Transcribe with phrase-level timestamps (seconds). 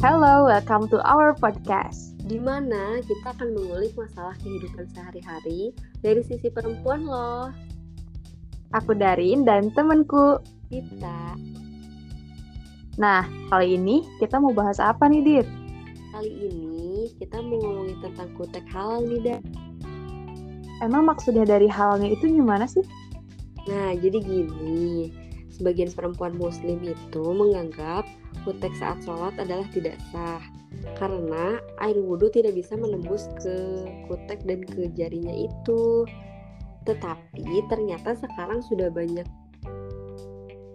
[0.00, 2.16] Hello, welcome to our podcast.
[2.24, 7.52] di mana kita akan mengulik masalah kehidupan sehari-hari dari sisi perempuan loh.
[8.72, 10.40] Aku Darin dan temenku.
[10.72, 11.36] Kita
[12.96, 15.48] Nah, kali ini kita mau bahas apa nih, Dit?
[16.16, 19.44] kali ini kita mau ngomongin tentang kutek halal nih, Dan.
[20.80, 22.88] Emang maksudnya dari halnya itu gimana sih?
[23.68, 25.12] Nah, jadi gini,
[25.60, 28.08] sebagian perempuan muslim itu menganggap
[28.48, 30.40] kutek saat sholat adalah tidak sah
[30.96, 36.08] karena air wudhu tidak bisa menembus ke kutek dan ke jarinya itu.
[36.88, 39.28] Tetapi ternyata sekarang sudah banyak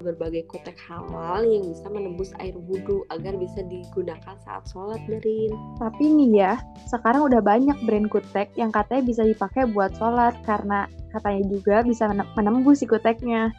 [0.05, 5.49] berbagai kutek halal yang bisa menembus air wudhu agar bisa digunakan saat sholat, Darin.
[5.81, 6.53] Tapi nih ya,
[6.85, 12.05] sekarang udah banyak brand kutek yang katanya bisa dipakai buat sholat karena katanya juga bisa
[12.05, 13.49] menem- menembus si kuteknya.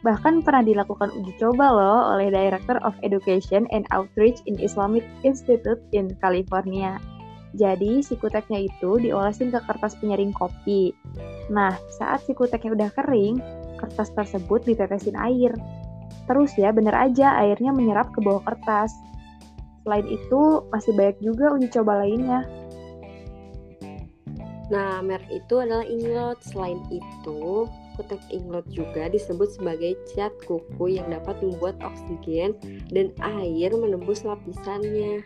[0.00, 5.80] Bahkan pernah dilakukan uji coba loh oleh Director of Education and Outreach in Islamic Institute
[5.92, 6.96] in California.
[7.52, 10.94] Jadi si kuteknya itu diolesin ke kertas penyaring kopi.
[11.50, 13.42] Nah, saat si kuteknya udah kering,
[13.76, 15.52] kertas tersebut ditetesin air.
[16.30, 18.94] Terus ya, bener aja airnya menyerap ke bawah kertas.
[19.82, 22.46] Selain itu, masih banyak juga uji coba lainnya.
[24.70, 26.38] Nah, merek itu adalah Inglot.
[26.46, 27.66] Selain itu,
[28.00, 32.56] kutek Inglot juga disebut sebagai cat kuku yang dapat membuat oksigen
[32.88, 35.20] dan air menembus lapisannya.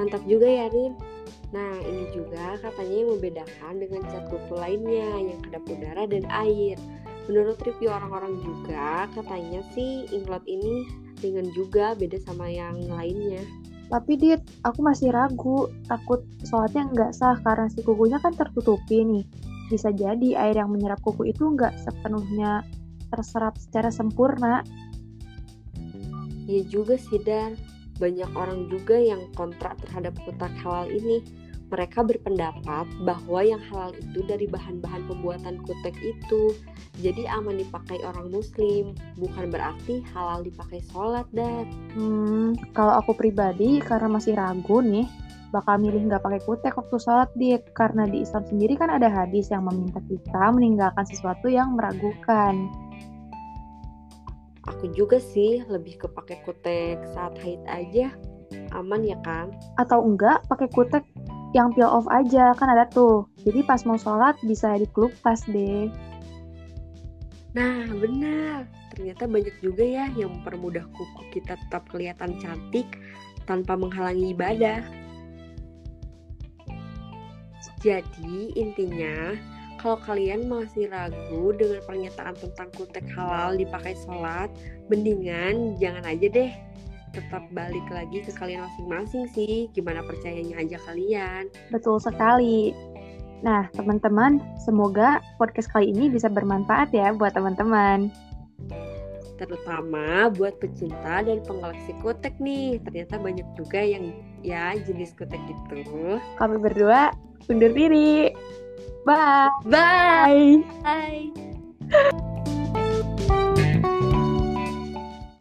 [0.00, 0.96] Mantap juga ya, Rin.
[1.52, 6.80] Nah, ini juga katanya yang membedakan dengan cat kuku lainnya yang kedap udara dan air.
[7.28, 10.88] Menurut review orang-orang juga, katanya sih Inglot ini
[11.20, 13.44] dengan juga beda sama yang lainnya.
[13.92, 19.24] Tapi Dit, aku masih ragu, takut sholatnya nggak sah karena si kukunya kan tertutupi nih.
[19.74, 22.62] Bisa jadi air yang menyerap kuku itu nggak sepenuhnya
[23.10, 24.62] terserap secara sempurna.
[26.46, 27.58] Ya juga sih Dan,
[27.98, 31.26] banyak orang juga yang kontra terhadap kutek halal ini.
[31.74, 36.54] Mereka berpendapat bahwa yang halal itu dari bahan-bahan pembuatan kutek itu.
[37.02, 41.66] Jadi aman dipakai orang muslim, bukan berarti halal dipakai sholat dan
[41.98, 45.10] Hmm, kalau aku pribadi karena masih ragu nih,
[45.54, 47.62] bakal milih nggak pakai kutek waktu sholat Dit.
[47.78, 52.66] Karena di Islam sendiri kan ada hadis yang meminta kita meninggalkan sesuatu yang meragukan.
[54.74, 58.10] Aku juga sih lebih ke pakai kutek saat haid aja.
[58.74, 59.54] Aman ya kan?
[59.78, 61.06] Atau enggak pakai kutek
[61.54, 63.30] yang peel off aja, kan ada tuh.
[63.46, 65.86] Jadi pas mau sholat bisa dikelupas deh.
[67.54, 68.66] Nah, benar.
[68.90, 72.98] Ternyata banyak juga ya yang mempermudah kuku kita tetap kelihatan cantik
[73.46, 74.82] tanpa menghalangi ibadah.
[77.80, 79.36] Jadi, intinya
[79.84, 84.48] kalau kalian masih ragu dengan pernyataan tentang kutek halal dipakai sholat,
[84.88, 86.52] mendingan jangan aja deh.
[87.12, 91.52] Tetap balik lagi ke kalian masing-masing sih, gimana percayanya aja kalian.
[91.68, 92.72] Betul sekali.
[93.44, 98.08] Nah, teman-teman, semoga podcast kali ini bisa bermanfaat ya buat teman-teman.
[99.34, 102.78] terutama buat pecinta dan pengoleksi kutek nih.
[102.86, 104.14] Ternyata banyak juga yang
[104.46, 106.22] ya jenis kutek itu.
[106.38, 107.10] Kami berdua
[107.48, 108.32] undur diri.
[109.06, 109.48] Bye.
[109.64, 110.64] Bye.
[110.84, 111.30] Bye.
[111.90, 112.30] Bye.